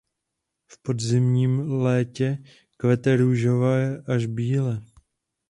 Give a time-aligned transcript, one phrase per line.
[0.67, 2.43] V pozdním létě
[2.77, 4.81] kvete růžově až bíle.